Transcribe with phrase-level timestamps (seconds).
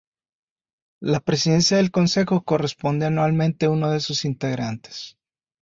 [1.03, 5.15] La presidencia del Consejo corresponde anualmente uno de sus integrantes.